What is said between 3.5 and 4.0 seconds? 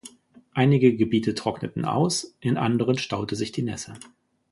die Nässe.